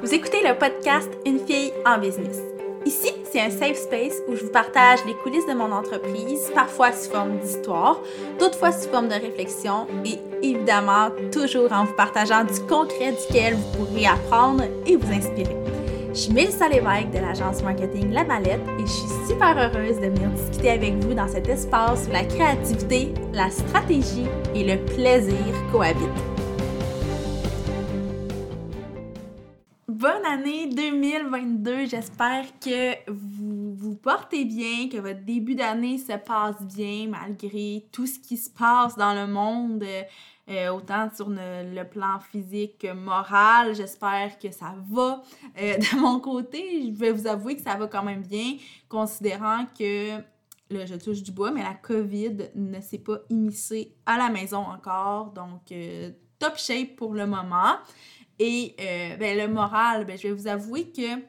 [0.00, 2.38] Vous écoutez le podcast Une fille en business.
[2.86, 6.92] Ici, c'est un safe space où je vous partage les coulisses de mon entreprise, parfois
[6.92, 8.00] sous forme d'histoire,
[8.38, 13.54] d'autres fois sous forme de réflexion et évidemment toujours en vous partageant du concret duquel
[13.54, 15.56] vous pourrez apprendre et vous inspirer.
[16.10, 20.06] Je suis Mélissa Lévesque de l'agence marketing La Mallette et je suis super heureuse de
[20.06, 25.54] venir discuter avec vous dans cet espace où la créativité, la stratégie et le plaisir
[25.72, 26.37] cohabitent.
[30.28, 37.08] Année 2022, j'espère que vous vous portez bien, que votre début d'année se passe bien
[37.08, 39.82] malgré tout ce qui se passe dans le monde,
[40.50, 43.74] euh, autant sur le, plan physique que moral.
[43.74, 45.22] J'espère que ça va.
[45.58, 48.56] Euh, de mon côté, je vais vous avouer que ça va quand même bien,
[48.86, 50.10] considérant que
[50.70, 54.58] là, je touche du bois, mais la COVID ne s'est pas immiscée à la maison
[54.58, 55.30] encore.
[55.30, 57.76] Donc, euh, top shape pour le moment.
[58.38, 61.20] Et euh, ben, le moral, ben, je vais vous avouer que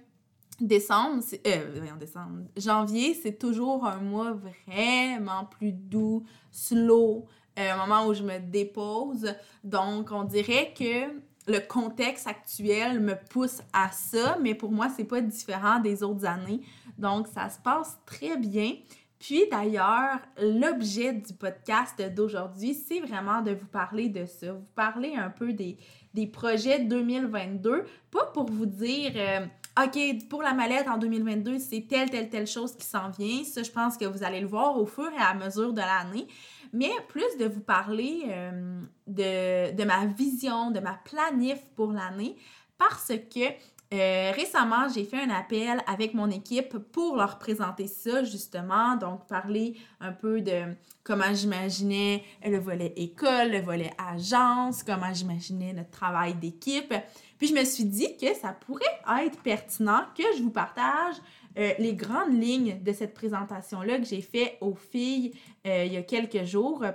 [0.61, 4.33] décembre, euh, décembre, janvier, c'est toujours un mois
[4.67, 7.25] vraiment plus doux, slow,
[7.57, 9.33] euh, un moment où je me dépose.
[9.63, 15.05] Donc, on dirait que le contexte actuel me pousse à ça, mais pour moi, c'est
[15.05, 16.61] pas différent des autres années.
[16.97, 18.73] Donc, ça se passe très bien.
[19.19, 25.15] Puis d'ailleurs, l'objet du podcast d'aujourd'hui, c'est vraiment de vous parler de ça, vous parler
[25.15, 25.77] un peu des,
[26.13, 29.45] des projets 2022, pas pour vous dire euh,
[29.77, 33.43] OK, pour la mallette en 2022, c'est telle, telle, telle chose qui s'en vient.
[33.43, 36.27] Ça, je pense que vous allez le voir au fur et à mesure de l'année.
[36.71, 42.37] Mais plus de vous parler euh, de, de ma vision, de ma planif pour l'année,
[42.77, 43.49] parce que
[43.91, 48.95] euh, récemment, j'ai fait un appel avec mon équipe pour leur présenter ça, justement.
[48.97, 55.73] Donc, parler un peu de comment j'imaginais le volet école, le volet agence, comment j'imaginais
[55.73, 56.93] notre travail d'équipe.
[57.39, 58.85] Puis, je me suis dit que ça pourrait
[59.25, 61.15] être pertinent que je vous partage
[61.57, 65.33] euh, les grandes lignes de cette présentation-là que j'ai fait aux filles
[65.65, 66.85] euh, il y a quelques jours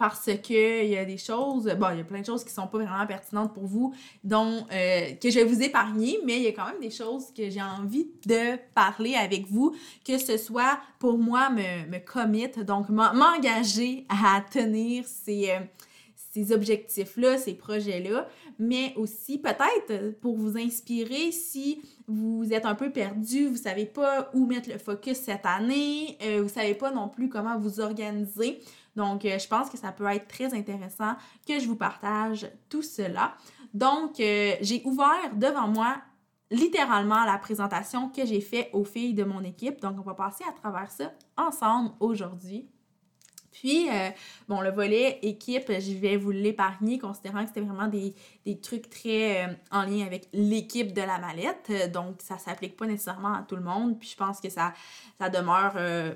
[0.00, 2.66] parce qu'il y a des choses, bon, il y a plein de choses qui sont
[2.66, 3.92] pas vraiment pertinentes pour vous,
[4.24, 7.26] dont, euh, que je vais vous épargner, mais il y a quand même des choses
[7.36, 12.48] que j'ai envie de parler avec vous, que ce soit pour moi me, me commit,
[12.66, 15.58] donc m'engager à tenir ces, euh,
[16.32, 18.26] ces objectifs-là, ces projets-là,
[18.58, 24.30] mais aussi peut-être pour vous inspirer si vous êtes un peu perdu, vous savez pas
[24.32, 28.60] où mettre le focus cette année, euh, vous savez pas non plus comment vous organiser.
[29.00, 31.14] Donc, euh, je pense que ça peut être très intéressant
[31.48, 33.34] que je vous partage tout cela.
[33.72, 35.96] Donc, euh, j'ai ouvert devant moi
[36.50, 39.80] littéralement la présentation que j'ai faite aux filles de mon équipe.
[39.80, 42.68] Donc, on va passer à travers ça ensemble aujourd'hui.
[43.52, 44.10] Puis, euh,
[44.48, 48.14] bon, le volet équipe, je vais vous l'épargner, considérant que c'était vraiment des,
[48.60, 51.92] trucs très euh, en lien avec l'équipe de la mallette.
[51.92, 53.98] Donc, ça s'applique pas nécessairement à tout le monde.
[53.98, 54.72] Puis, je pense que ça,
[55.18, 56.14] ça demeure, euh,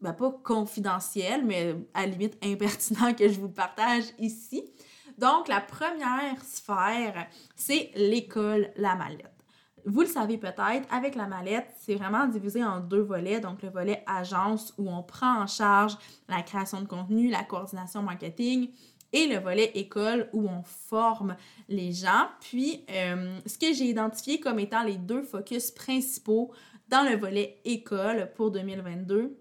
[0.00, 4.64] ben, pas confidentiel, mais à la limite impertinent que je vous partage ici.
[5.18, 9.41] Donc, la première sphère, c'est l'école La Mallette.
[9.84, 13.40] Vous le savez peut-être, avec la mallette, c'est vraiment divisé en deux volets.
[13.40, 15.96] Donc, le volet agence où on prend en charge
[16.28, 18.70] la création de contenu, la coordination marketing
[19.12, 21.36] et le volet école où on forme
[21.68, 22.28] les gens.
[22.40, 26.52] Puis, euh, ce que j'ai identifié comme étant les deux focus principaux
[26.88, 29.36] dans le volet école pour 2022,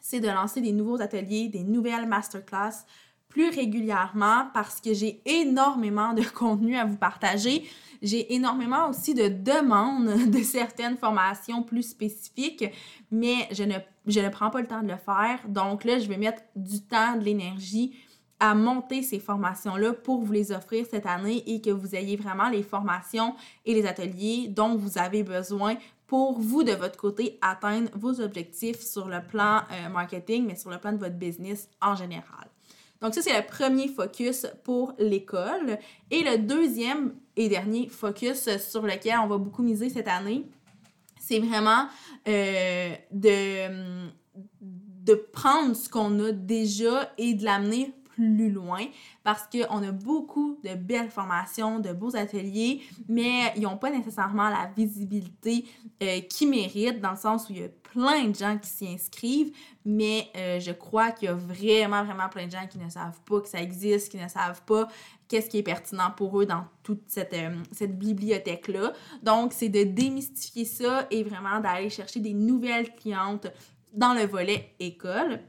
[0.00, 2.84] c'est de lancer des nouveaux ateliers, des nouvelles masterclass
[3.32, 7.66] plus régulièrement parce que j'ai énormément de contenu à vous partager.
[8.02, 12.66] J'ai énormément aussi de demandes de certaines formations plus spécifiques,
[13.10, 13.76] mais je ne,
[14.06, 15.38] je ne prends pas le temps de le faire.
[15.48, 17.96] Donc là, je vais mettre du temps, de l'énergie
[18.38, 22.48] à monter ces formations-là pour vous les offrir cette année et que vous ayez vraiment
[22.48, 25.76] les formations et les ateliers dont vous avez besoin
[26.08, 30.70] pour vous, de votre côté, atteindre vos objectifs sur le plan euh, marketing, mais sur
[30.70, 32.51] le plan de votre business en général.
[33.02, 35.78] Donc ça, c'est le premier focus pour l'école.
[36.10, 40.46] Et le deuxième et dernier focus sur lequel on va beaucoup miser cette année,
[41.20, 41.86] c'est vraiment
[42.28, 44.06] euh, de,
[44.60, 48.84] de prendre ce qu'on a déjà et de l'amener plus loin
[49.24, 54.48] parce qu'on a beaucoup de belles formations, de beaux ateliers, mais ils n'ont pas nécessairement
[54.48, 55.64] la visibilité
[56.02, 58.88] euh, qu'ils méritent dans le sens où il y a plein de gens qui s'y
[58.88, 59.52] inscrivent,
[59.84, 63.20] mais euh, je crois qu'il y a vraiment, vraiment plein de gens qui ne savent
[63.22, 64.88] pas que ça existe, qui ne savent pas
[65.28, 68.92] qu'est-ce qui est pertinent pour eux dans toute cette, euh, cette bibliothèque-là.
[69.22, 73.46] Donc, c'est de démystifier ça et vraiment d'aller chercher des nouvelles clientes
[73.92, 75.40] dans le volet école.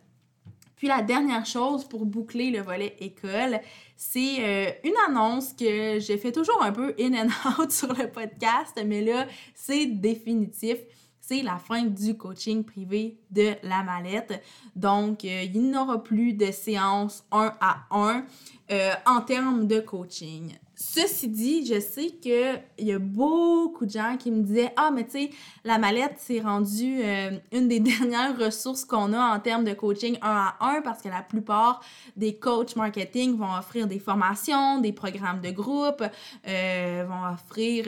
[0.83, 3.61] Puis la dernière chose pour boucler le volet école,
[3.95, 8.11] c'est euh, une annonce que j'ai fait toujours un peu in and out sur le
[8.11, 9.25] podcast, mais là,
[9.55, 10.79] c'est définitif.
[11.25, 14.43] C'est la fin du coaching privé de la mallette.
[14.75, 18.25] Donc, euh, il n'y aura plus de séances un à un
[18.69, 20.51] euh, en termes de coaching.
[20.75, 25.05] Ceci dit, je sais qu'il y a beaucoup de gens qui me disaient Ah, mais
[25.05, 25.29] tu sais,
[25.63, 30.17] la mallette, c'est rendu euh, une des dernières ressources qu'on a en termes de coaching
[30.21, 31.79] un à un parce que la plupart
[32.17, 36.03] des coachs marketing vont offrir des formations, des programmes de groupe,
[36.43, 37.85] vont offrir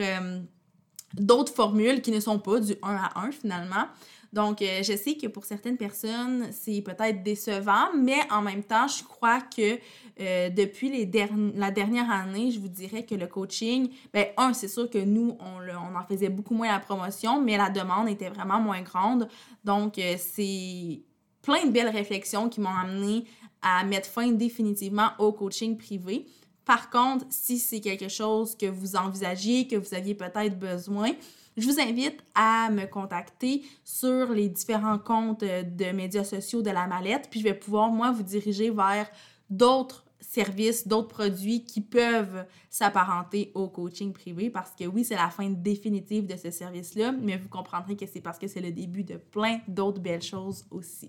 [1.20, 3.86] d'autres formules qui ne sont pas du un à un finalement.
[4.32, 9.02] Donc, je sais que pour certaines personnes, c'est peut-être décevant, mais en même temps, je
[9.02, 9.78] crois que
[10.20, 11.10] euh, depuis les
[11.54, 15.36] la dernière année, je vous dirais que le coaching, ben un, c'est sûr que nous,
[15.40, 19.28] on, on, en faisait beaucoup moins la promotion, mais la demande était vraiment moins grande.
[19.64, 21.02] Donc, euh, c'est
[21.42, 23.24] plein de belles réflexions qui m'ont amené
[23.62, 26.26] à mettre fin définitivement au coaching privé.
[26.66, 31.12] Par contre, si c'est quelque chose que vous envisagiez, que vous aviez peut-être besoin,
[31.56, 36.86] je vous invite à me contacter sur les différents comptes de médias sociaux de la
[36.86, 39.08] mallette, puis je vais pouvoir, moi, vous diriger vers
[39.48, 45.30] d'autres services, d'autres produits qui peuvent s'apparenter au coaching privé parce que oui, c'est la
[45.30, 49.04] fin définitive de ce service-là, mais vous comprendrez que c'est parce que c'est le début
[49.04, 51.08] de plein d'autres belles choses aussi.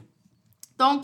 [0.78, 1.04] Donc,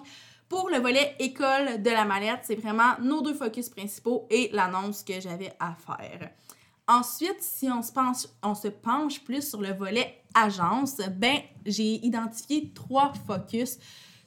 [0.54, 5.02] pour le volet école de la mallette, c'est vraiment nos deux focus principaux et l'annonce
[5.02, 6.30] que j'avais à faire.
[6.88, 12.06] Ensuite, si on se, penche, on se penche plus sur le volet agence, ben j'ai
[12.06, 13.80] identifié trois focus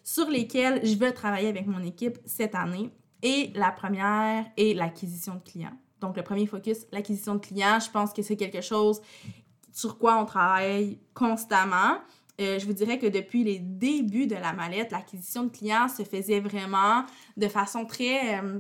[0.03, 2.91] sur lesquels je veux travailler avec mon équipe cette année.
[3.23, 5.79] Et la première est l'acquisition de clients.
[6.01, 9.01] Donc, le premier focus, l'acquisition de clients, je pense que c'est quelque chose
[9.73, 11.99] sur quoi on travaille constamment.
[12.41, 16.03] Euh, je vous dirais que depuis les débuts de la mallette, l'acquisition de clients se
[16.03, 17.05] faisait vraiment
[17.37, 18.59] de façon très, euh,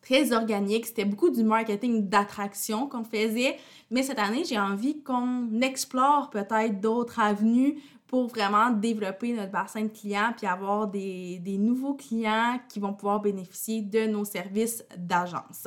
[0.00, 0.86] très organique.
[0.86, 3.56] C'était beaucoup du marketing d'attraction qu'on faisait.
[3.90, 9.82] Mais cette année, j'ai envie qu'on explore peut-être d'autres avenues pour vraiment développer notre bassin
[9.82, 14.84] de clients puis avoir des, des nouveaux clients qui vont pouvoir bénéficier de nos services
[14.96, 15.66] d'agence.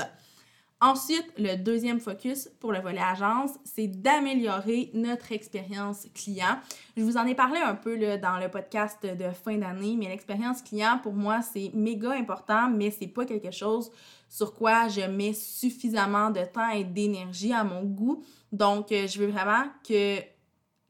[0.81, 6.57] Ensuite, le deuxième focus pour le volet agence, c'est d'améliorer notre expérience client.
[6.95, 10.61] Je vous en ai parlé un peu dans le podcast de fin d'année, mais l'expérience
[10.61, 13.91] client, pour moi, c'est méga important, mais c'est pas quelque chose
[14.29, 18.23] sur quoi je mets suffisamment de temps et d'énergie à mon goût.
[18.53, 20.19] Donc, euh, je veux vraiment que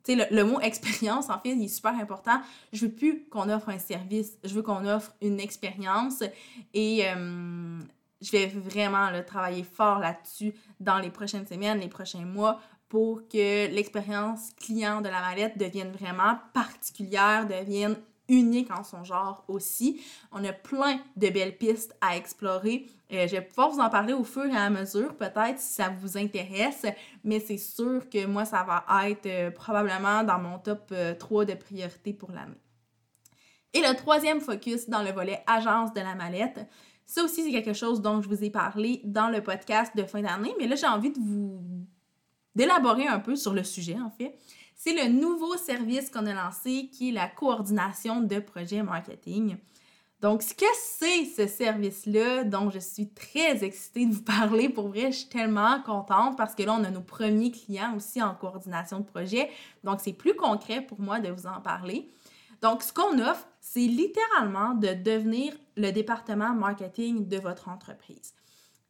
[0.08, 2.42] le, le, mot expérience, en fait, il est super important.
[2.74, 6.24] Je veux plus qu'on offre un service, je veux qu'on offre une expérience
[6.76, 7.80] et euh,
[8.22, 13.68] je vais vraiment travailler fort là-dessus dans les prochaines semaines, les prochains mois pour que
[13.72, 17.96] l'expérience client de la mallette devienne vraiment particulière, devienne
[18.30, 20.02] unique en son genre aussi.
[20.32, 22.88] On a plein de belles pistes à explorer.
[23.12, 25.90] Euh, je vais pouvoir vous en parler au fur et à mesure, peut-être si ça
[25.90, 26.86] vous intéresse,
[27.24, 31.46] mais c'est sûr que moi, ça va être euh, probablement dans mon top 3 euh,
[31.46, 32.60] de priorités pour l'année.
[33.74, 36.60] Et le troisième focus dans le volet agence de la mallette,
[37.10, 40.22] ça aussi, c'est quelque chose dont je vous ai parlé dans le podcast de fin
[40.22, 41.62] d'année, mais là, j'ai envie de vous
[42.56, 44.38] d'élaborer un peu sur le sujet, en fait
[44.80, 49.58] c'est le nouveau service qu'on a lancé qui est la coordination de projets marketing.
[50.22, 54.88] Donc, ce que c'est ce service-là dont je suis très excitée de vous parler, pour
[54.88, 58.34] vrai, je suis tellement contente parce que là, on a nos premiers clients aussi en
[58.34, 59.50] coordination de projet.
[59.84, 62.10] Donc, c'est plus concret pour moi de vous en parler.
[62.62, 68.34] Donc, ce qu'on offre, c'est littéralement de devenir le département marketing de votre entreprise.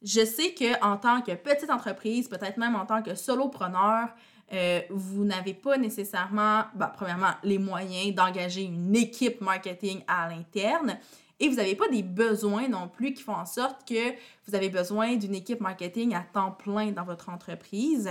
[0.02, 4.08] Je sais qu'en tant que petite entreprise, peut-être même en tant que solopreneur,
[4.52, 10.98] euh, vous n'avez pas nécessairement, bah, premièrement, les moyens d'engager une équipe marketing à l'interne
[11.38, 14.10] et vous n'avez pas des besoins non plus qui font en sorte que
[14.46, 18.10] vous avez besoin d'une équipe marketing à temps plein dans votre entreprise.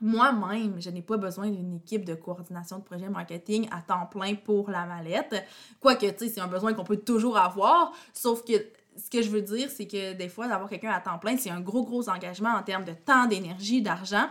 [0.00, 4.34] Moi-même, je n'ai pas besoin d'une équipe de coordination de projet marketing à temps plein
[4.34, 5.42] pour la mallette.
[5.80, 8.52] Quoique, tu sais, c'est un besoin qu'on peut toujours avoir, sauf que
[8.96, 11.50] ce que je veux dire, c'est que des fois, d'avoir quelqu'un à temps plein, c'est
[11.50, 14.28] un gros, gros engagement en termes de temps, d'énergie, d'argent.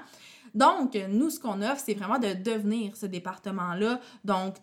[0.56, 4.56] Donc, nous, ce qu'on offre, c'est vraiment de devenir ce département-là, donc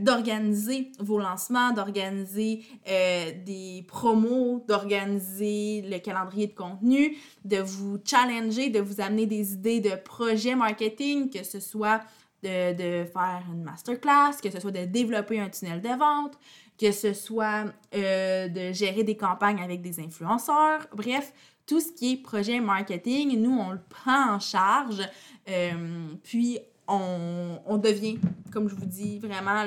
[0.00, 8.68] d'organiser vos lancements, d'organiser euh, des promos, d'organiser le calendrier de contenu, de vous challenger,
[8.68, 12.00] de vous amener des idées de projets marketing, que ce soit
[12.42, 16.36] de, de faire une masterclass, que ce soit de développer un tunnel de vente,
[16.78, 20.88] que ce soit euh, de gérer des campagnes avec des influenceurs.
[20.92, 21.32] Bref,
[21.66, 25.00] tout ce qui est projet marketing, nous, on le prend en charge.
[25.48, 28.18] Euh, puis, on, devient,
[28.50, 29.64] comme je vous dis, vraiment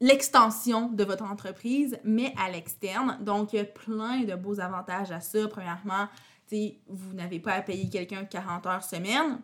[0.00, 3.18] l'extension de votre entreprise, mais à l'externe.
[3.20, 5.46] Donc, il y a plein de beaux avantages à ça.
[5.48, 6.08] Premièrement,
[6.88, 9.40] vous n'avez pas à payer quelqu'un 40 heures semaine.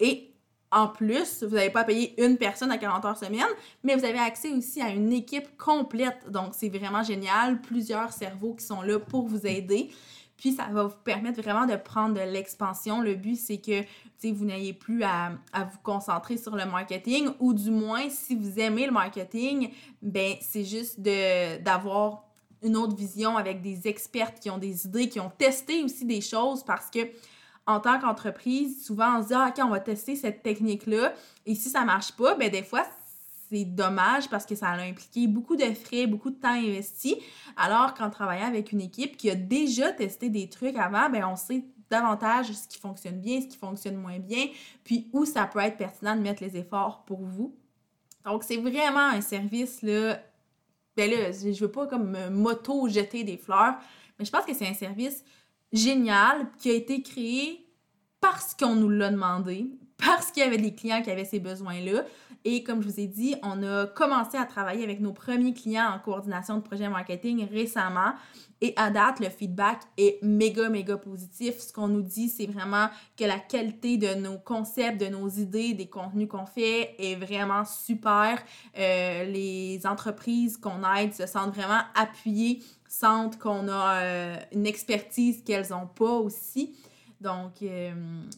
[0.00, 0.34] Et
[0.70, 3.46] en plus, vous n'avez pas à payer une personne à 40 heures semaine,
[3.84, 6.28] mais vous avez accès aussi à une équipe complète.
[6.28, 7.60] Donc, c'est vraiment génial.
[7.60, 9.90] Plusieurs cerveaux qui sont là pour vous aider.
[10.36, 13.00] Puis, ça va vous permettre vraiment de prendre de l'expansion.
[13.00, 13.84] Le but, c'est que
[14.32, 18.86] vous n'ayez plus à, vous concentrer sur le marketing ou du moins, si vous aimez
[18.86, 22.24] le marketing, ben c'est juste d'avoir
[22.62, 26.20] une autre vision avec des experts qui ont des idées, qui ont testé aussi des
[26.20, 27.00] choses parce que
[27.66, 31.12] en tant qu'entreprise, souvent on se dit ah, OK, on va tester cette technique-là
[31.46, 32.86] et si ça marche pas, ben des fois
[33.54, 37.16] c'est dommage parce que ça a impliqué beaucoup de frais, beaucoup de temps investi.
[37.56, 41.36] Alors qu'en travaillant avec une équipe qui a déjà testé des trucs avant, ben on
[41.36, 44.46] sait davantage ce qui fonctionne bien, ce qui fonctionne moins bien,
[44.82, 47.54] puis où ça peut être pertinent de mettre les efforts pour vous.
[48.24, 50.18] Donc c'est vraiment un service là
[50.96, 53.74] ben là, je veux pas comme moto jeter des fleurs,
[54.18, 55.24] mais je pense que c'est un service
[55.72, 57.66] génial qui a été créé
[58.20, 62.04] parce qu'on nous l'a demandé, parce qu'il y avait des clients qui avaient ces besoins-là.
[62.44, 65.90] Et comme je vous ai dit, on a commencé à travailler avec nos premiers clients
[65.94, 68.12] en coordination de projet marketing récemment.
[68.60, 71.58] Et à date, le feedback est méga, méga positif.
[71.58, 75.74] Ce qu'on nous dit, c'est vraiment que la qualité de nos concepts, de nos idées,
[75.74, 78.42] des contenus qu'on fait est vraiment super.
[78.78, 85.42] Euh, les entreprises qu'on aide se sentent vraiment appuyées, sentent qu'on a euh, une expertise
[85.44, 86.74] qu'elles n'ont pas aussi.
[87.24, 87.90] Donc, euh,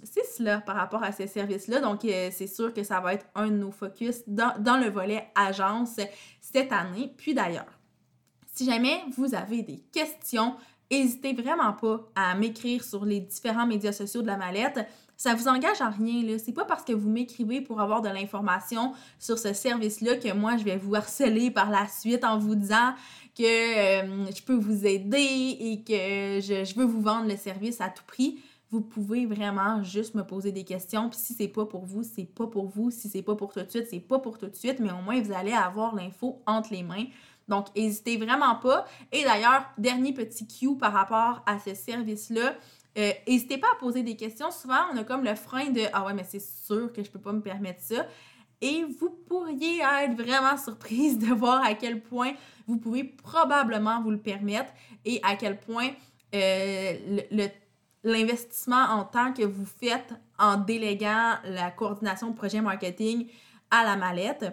[0.05, 1.81] c'est cela par rapport à ces services-là.
[1.81, 5.27] Donc, c'est sûr que ça va être un de nos focus dans, dans le volet
[5.35, 5.99] agence
[6.41, 7.13] cette année.
[7.17, 7.67] Puis d'ailleurs,
[8.55, 10.55] si jamais vous avez des questions,
[10.89, 14.79] n'hésitez vraiment pas à m'écrire sur les différents médias sociaux de la mallette.
[15.17, 16.39] Ça vous engage en rien, là.
[16.39, 20.59] C'est pas parce que vous m'écrivez pour avoir de l'information sur ce service-là que moi,
[20.59, 22.95] je vais vous harceler par la suite en vous disant
[23.37, 27.81] que euh, je peux vous aider et que je, je, veux vous vendre le service
[27.81, 28.39] à tout prix.
[28.77, 31.09] Vous pouvez vraiment juste me poser des questions.
[31.09, 32.91] Puis si c'est pas pour vous, c'est pas pour vous.
[32.91, 34.81] Si c'est pas pour tout de suite, c'est pas pour tout de suite.
[34.81, 37.07] Mais au moins, vous allez avoir l'info entre les mains.
[37.49, 38.85] Donc, n'hésitez vraiment pas.
[39.13, 42.55] Et d'ailleurs, dernier petit cue par rapport à ce service-là.
[42.99, 44.51] Euh, n'hésitez pas à poser des questions.
[44.51, 47.19] Souvent, on a comme le frein de Ah ouais, mais c'est sûr que je peux
[47.19, 48.05] pas me permettre ça.
[48.61, 52.35] Et vous pourriez être vraiment surprise de voir à quel point
[52.67, 54.71] vous pouvez probablement vous le permettre
[55.07, 55.93] et à quel point
[56.35, 56.99] euh,
[58.07, 63.27] l'investissement en temps que vous faites en déléguant la coordination de projet marketing
[63.71, 64.45] à la mallette,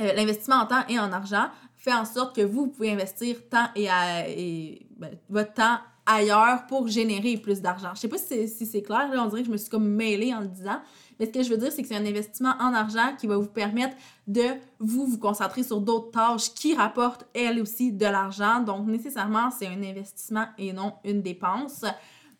[0.00, 3.66] euh, l'investissement en temps et en argent fait en sorte que vous, pouvez investir temps
[3.74, 7.90] et, ben, votre temps ailleurs pour générer plus d'argent.
[7.94, 10.32] Je sais pas si c'est clair, là, on dirait que je me suis comme mêlée
[10.32, 10.80] en le disant,
[11.18, 13.36] mais ce que je veux dire, c'est que c'est un investissement en argent qui va
[13.36, 14.44] vous permettre de
[14.78, 18.60] vous vous concentrer sur d'autres tâches qui rapportent, elles aussi, de l'argent.
[18.60, 21.84] Donc, nécessairement, c'est un investissement et non une dépense.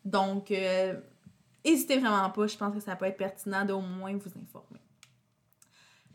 [0.09, 4.31] Donc, n'hésitez euh, vraiment pas, je pense que ça peut être pertinent d'au moins vous
[4.41, 4.79] informer.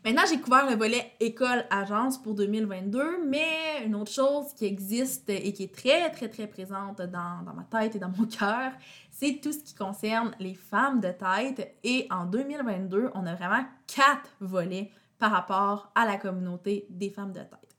[0.03, 5.51] Maintenant, j'ai couvert le volet école-agence pour 2022, mais une autre chose qui existe et
[5.51, 8.71] qui est très, très, très présente dans, ma tête et dans mon cœur,
[9.09, 11.75] c'est tout ce qui concerne les femmes de tête.
[11.83, 17.31] Et en 2022, on a vraiment quatre volets par rapport à la communauté des femmes
[17.31, 17.75] de tête.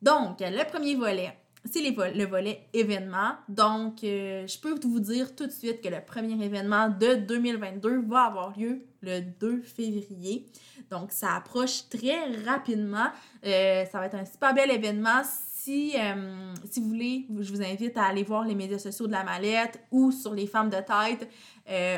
[0.00, 3.32] Donc, le premier volet, c'est le volet événement.
[3.48, 8.02] Donc, euh, je peux vous dire tout de suite que le premier événement de 2022
[8.06, 10.46] va avoir lieu le 2 février.
[10.90, 13.08] Donc, ça approche très rapidement.
[13.44, 15.22] Euh, ça va être un super bel événement.
[15.24, 19.12] Si, euh, si vous voulez, je vous invite à aller voir les médias sociaux de
[19.12, 21.28] la mallette ou sur les femmes de tête.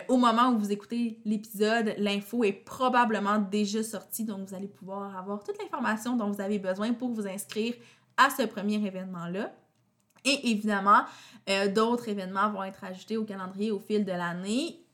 [0.08, 5.16] au moment où vous écoutez l'épisode, l'info est probablement déjà sortie, donc vous allez pouvoir
[5.16, 7.74] avoir toute l'information dont vous avez besoin pour vous inscrire
[8.20, 9.52] à ce premier événement-là.
[10.24, 11.02] Et évidemment,
[11.48, 14.84] euh, d'autres événements vont être ajoutés au calendrier au fil de l'année.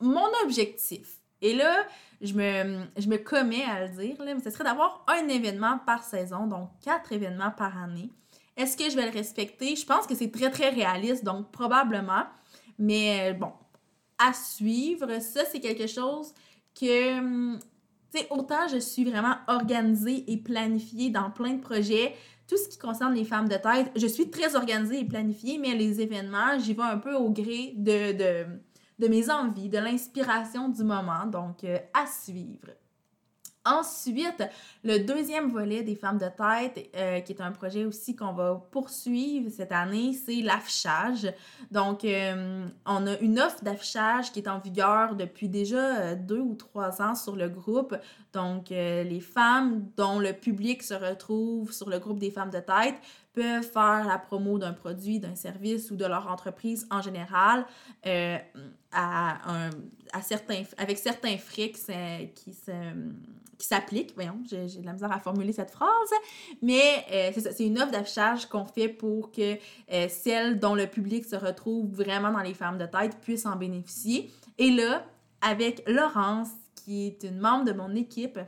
[0.00, 1.84] Mon objectif, et là,
[2.20, 5.78] je me, je me commets à le dire, là, mais ce serait d'avoir un événement
[5.84, 8.10] par saison, donc quatre événements par année.
[8.56, 9.76] Est-ce que je vais le respecter?
[9.76, 12.24] Je pense que c'est très, très réaliste, donc probablement.
[12.78, 13.52] Mais euh, bon,
[14.18, 16.32] à suivre, ça, c'est quelque chose
[16.78, 17.58] que, hum,
[18.16, 22.14] sais, autant je suis vraiment organisée et planifiée dans plein de projets,
[22.48, 25.74] tout ce qui concerne les femmes de tête, je suis très organisée et planifiée, mais
[25.74, 28.46] les événements, j'y vais un peu au gré de,
[28.98, 31.26] de, mes envies, de l'inspiration du moment.
[31.26, 32.68] Donc, euh, à suivre.
[33.66, 34.48] Ensuite,
[34.84, 38.62] le deuxième volet des femmes de tête, euh, qui est un projet aussi qu'on va
[38.70, 41.26] poursuivre cette année, c'est l'affichage.
[41.72, 46.38] Donc, euh, on a une offre d'affichage qui est en vigueur depuis déjà euh, deux
[46.38, 47.96] ou trois ans sur le groupe.
[48.32, 52.96] Donc, les femmes dont le public se retrouve sur le groupe des femmes de tête
[53.32, 57.64] peuvent faire la promo d'un produit, d'un service ou de leur entreprise en général
[58.92, 59.70] à,
[60.12, 62.72] à certains, avec certains frais qui, se
[63.58, 64.12] qui s'applique.
[64.14, 66.10] Voyons, j'ai de la misère à formuler cette phrase.
[66.62, 69.56] Mais euh, c'est ça, c'est une offre d'affichage qu'on fait pour que
[69.92, 73.56] euh, celles dont le public se retrouve vraiment dans les femmes de tête puissent en
[73.56, 74.30] bénéficier.
[74.58, 75.04] Et là,
[75.40, 78.38] avec Laurence, qui est une membre de mon équipe,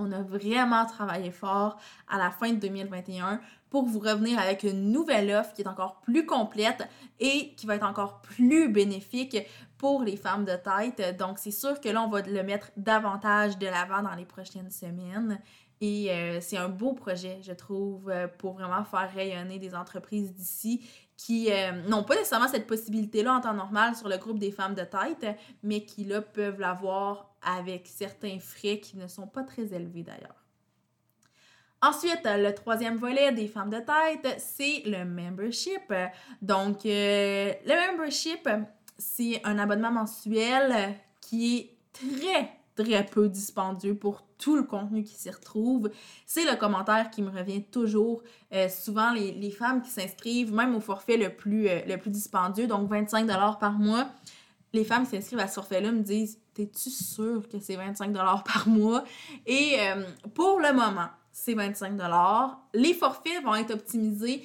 [0.00, 1.78] on a vraiment travaillé fort
[2.08, 3.40] à la fin de 2021
[3.70, 6.88] pour vous revenir avec une nouvelle offre qui est encore plus complète
[7.20, 9.36] et qui va être encore plus bénéfique
[9.78, 11.16] pour les femmes de tête.
[11.16, 14.70] Donc, c'est sûr que là, on va le mettre davantage de l'avant dans les prochaines
[14.70, 15.40] semaines.
[15.80, 20.32] Et euh, c'est un beau projet, je trouve, euh, pour vraiment faire rayonner des entreprises
[20.32, 20.84] d'ici
[21.16, 24.74] qui euh, n'ont pas nécessairement cette possibilité-là en temps normal sur le groupe des femmes
[24.74, 29.72] de tête, mais qui, là, peuvent l'avoir avec certains frais qui ne sont pas très
[29.72, 30.44] élevés d'ailleurs.
[31.82, 35.92] Ensuite, le troisième volet des femmes de tête, c'est le membership.
[36.42, 38.46] Donc, le membership,
[38.98, 45.14] c'est un abonnement mensuel qui est très, très peu dispendieux pour tout le contenu qui
[45.14, 45.90] s'y retrouve.
[46.26, 48.22] C'est le commentaire qui me revient toujours.
[48.52, 53.26] Euh, souvent, les, femmes qui s'inscrivent, même au forfait le plus, euh, dispendieux, donc 25
[53.60, 54.08] par mois,
[54.72, 58.64] les femmes qui s'inscrivent à ce forfait-là me disent T'es-tu sûre que c'est 25 par
[58.66, 59.04] mois?
[59.46, 60.04] Et euh,
[60.34, 61.92] pour le moment, c'est 25
[62.74, 64.42] Les forfaits vont être optimisés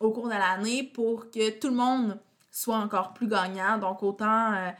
[0.00, 2.20] au cours de l'année pour que tout le monde
[2.50, 3.78] soit encore plus gagnant.
[3.78, 4.72] Donc, autant,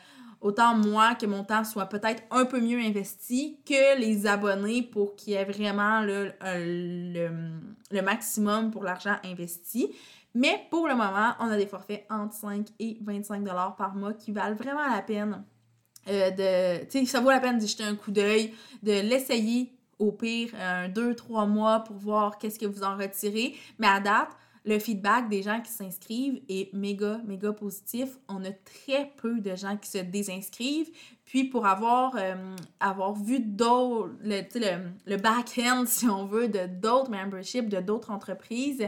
[0.42, 5.16] autant moi que mon temps soit peut-être un peu mieux investi que les abonnés pour
[5.16, 9.90] qu'il y ait vraiment le, le, maximum pour l'argent investi.
[10.34, 14.14] Mais pour le moment, on a des forfaits entre 5 et 25 dollars par mois
[14.14, 15.44] qui valent vraiment la peine.
[16.08, 19.72] Euh, de, tu sais, ça vaut la peine d'y jeter un coup d'œil, de l'essayer
[19.98, 23.54] au pire un, deux, trois mois pour voir qu'est-ce que vous en retirez.
[23.78, 24.30] Mais à date,
[24.64, 28.16] le feedback des gens qui s'inscrivent est méga, méga positif.
[28.28, 30.90] On a très peu de gens qui se désinscrivent.
[31.24, 36.66] Puis pour avoir, euh, avoir vu d'autres, le, le, le back-end, si on veut, de
[36.66, 38.82] d'autres memberships, de d'autres entreprises,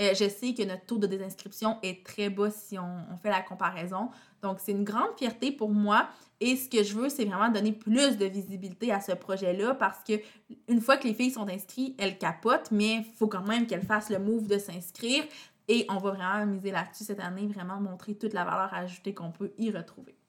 [0.00, 3.30] euh, je sais que notre taux de désinscription est très bas si on, on fait
[3.30, 4.08] la comparaison.
[4.42, 6.08] Donc, c'est une grande fierté pour moi.
[6.40, 10.02] Et ce que je veux, c'est vraiment donner plus de visibilité à ce projet-là parce
[10.02, 10.14] que
[10.68, 13.84] une fois que les filles sont inscrites, elles capotent, mais il faut quand même qu'elles
[13.84, 15.24] fassent le move de s'inscrire.
[15.68, 19.30] Et on va vraiment miser là-dessus cette année, vraiment montrer toute la valeur ajoutée qu'on
[19.30, 20.19] peut y retrouver.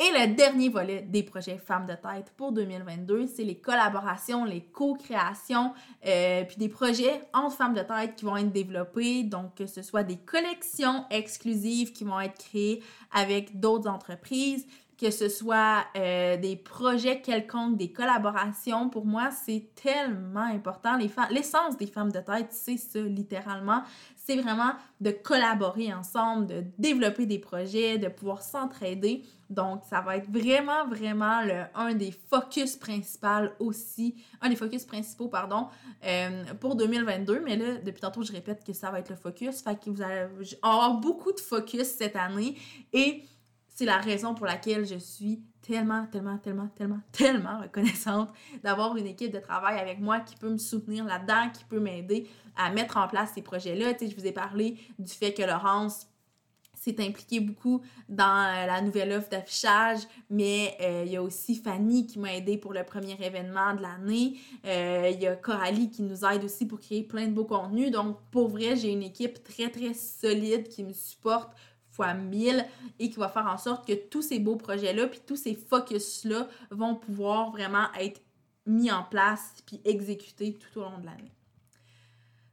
[0.00, 4.62] Et le dernier volet des projets Femmes de tête pour 2022, c'est les collaborations, les
[4.62, 5.72] co-créations,
[6.04, 9.22] euh, puis des projets entre femmes de tête qui vont être développés.
[9.22, 14.66] Donc, que ce soit des collections exclusives qui vont être créées avec d'autres entreprises,
[15.04, 20.96] que ce soit euh, des projets quelconques, des collaborations, pour moi, c'est tellement important.
[21.30, 23.82] L'essence des femmes de tête, c'est ça, littéralement.
[24.16, 29.24] C'est vraiment de collaborer ensemble, de développer des projets, de pouvoir s'entraider.
[29.50, 34.86] Donc, ça va être vraiment, vraiment le, un des focus principaux aussi, un des focus
[34.86, 35.68] principaux, pardon,
[36.06, 37.42] euh, pour 2022.
[37.44, 39.60] Mais là, depuis tantôt, je répète que ça va être le focus.
[39.60, 40.28] Fait que vous allez
[40.62, 42.56] avoir beaucoup de focus cette année
[42.94, 43.22] et
[43.74, 48.30] c'est la raison pour laquelle je suis tellement, tellement, tellement, tellement, tellement reconnaissante
[48.62, 52.28] d'avoir une équipe de travail avec moi qui peut me soutenir là-dedans, qui peut m'aider
[52.56, 53.94] à mettre en place ces projets-là.
[53.94, 56.06] Tu je vous ai parlé du fait que Laurence
[56.84, 61.56] s'est impliquée beaucoup dans euh, la nouvelle offre d'affichage, mais euh, il y a aussi
[61.56, 64.38] Fanny qui m'a aidé pour le premier événement de l'année.
[64.66, 67.90] Euh, il y a Coralie qui nous aide aussi pour créer plein de beaux contenus.
[67.90, 71.50] Donc, pour vrai, j'ai une équipe très, très solide qui me supporte
[71.94, 72.64] fois 1000
[72.98, 76.48] et qui va faire en sorte que tous ces beaux projets-là, puis tous ces focus-là
[76.70, 78.20] vont pouvoir vraiment être
[78.66, 81.32] mis en place puis exécutés tout au long de l'année.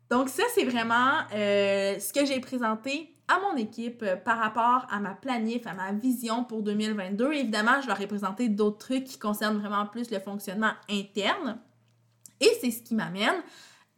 [0.10, 4.86] Donc ça, c'est vraiment euh, ce que j'ai présenté à mon équipe euh, par rapport
[4.90, 7.32] à ma planif, à ma vision pour 2022.
[7.32, 11.60] Évidemment, je leur ai présenté d'autres trucs qui concernent vraiment plus le fonctionnement interne.
[12.42, 13.42] Et c'est ce qui m'amène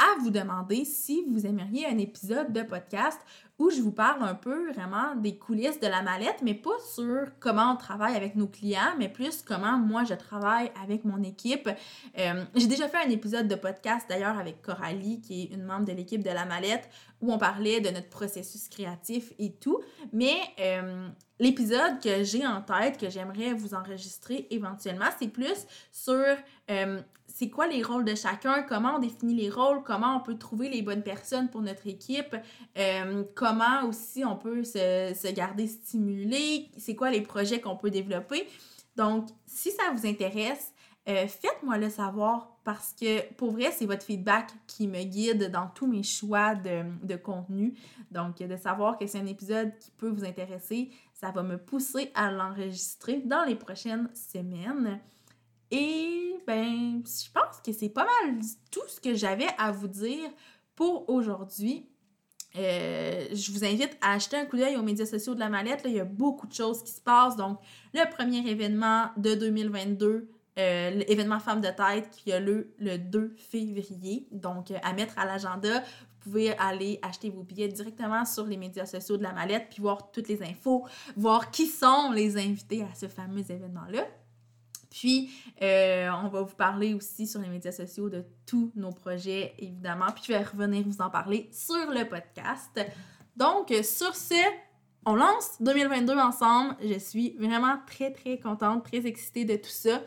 [0.04, 3.20] à vous demander si vous aimeriez un épisode de podcast
[3.58, 7.28] où je vous parle un peu vraiment des coulisses de la mallette, mais pas sur
[7.40, 11.70] comment on travaille avec nos clients, mais plus comment moi je travaille avec mon équipe.
[12.18, 15.86] Euh, j'ai déjà fait un épisode de podcast d'ailleurs avec Coralie, qui est une membre
[15.86, 16.90] de l'équipe de la mallette,
[17.22, 19.80] où on parlait de notre processus créatif et tout.
[20.12, 21.08] Mais euh,
[21.40, 26.26] l'épisode que j'ai en tête, que j'aimerais vous enregistrer éventuellement, c'est plus sur
[26.70, 27.02] euh,
[27.34, 30.70] c'est quoi les rôles de chacun, comment on définit les rôles, comment on peut trouver
[30.70, 32.36] les bonnes personnes pour notre équipe,
[32.78, 38.48] euh, comment aussi on peut se, garder stimulé, c'est quoi les projets qu'on peut développer?
[38.96, 40.74] Donc, si ça vous intéresse,
[41.10, 45.68] euh, faites-moi le savoir parce que pour vrai, c'est votre feedback qui me guide dans
[45.68, 47.74] tous mes choix de, de contenu.
[48.12, 52.12] Donc, de savoir que c'est un épisode qui peut vous intéresser, ça va me pousser
[52.14, 55.02] à l'enregistrer dans les prochaines semaines.
[55.74, 60.30] Et ben, je pense que c'est pas mal tout ce que j'avais à vous dire
[60.76, 61.90] pour aujourd'hui.
[62.56, 65.82] Euh, je vous invite à acheter un coup d'œil aux médias sociaux de la mallette.
[65.86, 67.36] il y a beaucoup de choses qui se passent.
[67.36, 67.58] Donc,
[67.96, 73.34] le premier événement de 2022, euh, l'événement Femmes de tête qui a lieu le 2
[73.36, 74.28] février.
[74.32, 75.80] Donc, euh, à mettre à l'agenda.
[75.80, 79.82] Vous pouvez aller acheter vos billets directement sur les médias sociaux de la mallette, puis
[79.82, 80.86] voir toutes les infos,
[81.18, 84.06] voir qui sont les invités à ce fameux événement-là.
[84.94, 85.32] Puis,
[85.64, 90.06] euh, on va vous parler aussi sur les médias sociaux de tous nos projets, évidemment.
[90.14, 92.80] Puis, je vais revenir vous en parler sur le podcast.
[93.36, 94.36] Donc, sur ce,
[95.04, 96.76] on lance 2022 ensemble.
[96.80, 100.00] Je suis vraiment très, très contente, très excitée de tout ça.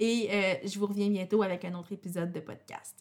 [0.00, 2.96] Et euh, je vous reviens bientôt avec un autre épisode de podcast.